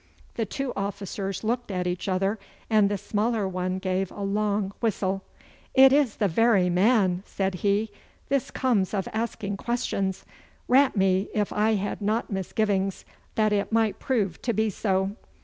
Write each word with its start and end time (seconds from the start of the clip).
The 0.33 0.47
two 0.47 0.73
officers 0.75 1.43
looked 1.43 1.69
at 1.69 1.85
each 1.85 2.09
other, 2.09 2.39
and 2.71 2.89
the 2.89 2.97
smaller 2.97 3.47
one 3.47 3.77
gave 3.77 4.09
a 4.09 4.23
long 4.23 4.71
whistle. 4.79 5.21
'It 5.75 5.93
is 5.93 6.15
the 6.15 6.27
very 6.27 6.71
man!' 6.71 7.21
said 7.23 7.53
he. 7.61 7.91
'This 8.27 8.49
comes 8.49 8.95
of 8.95 9.07
asking 9.13 9.57
questions! 9.57 10.25
Rat 10.67 10.97
me, 10.97 11.29
if 11.35 11.53
I 11.53 11.75
had 11.75 12.01
not 12.01 12.31
misgivings 12.31 13.05
that 13.35 13.53
it 13.53 13.71
might 13.71 13.99
prove 13.99 14.41
to 14.41 14.53
be 14.53 14.71
so. 14.71 15.11